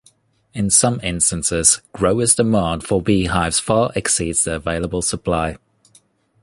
In 0.55 0.71
some 0.71 0.99
instances 1.03 1.79
growers' 1.93 2.33
demand 2.33 2.83
for 2.83 3.03
beehives 3.03 3.59
far 3.59 3.91
exceeds 3.93 4.45
the 4.45 4.55
available 4.55 5.03
supply. 5.03 5.57